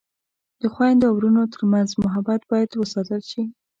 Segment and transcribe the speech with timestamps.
[0.61, 3.43] د خویندو او ورونو ترمنځ محبت باید وساتل شي.